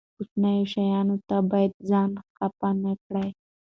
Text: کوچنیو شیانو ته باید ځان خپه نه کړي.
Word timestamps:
کوچنیو 0.15 0.69
شیانو 0.71 1.15
ته 1.27 1.35
باید 1.49 1.71
ځان 1.89 2.11
خپه 2.35 2.69
نه 2.83 2.93
کړي. 3.05 3.27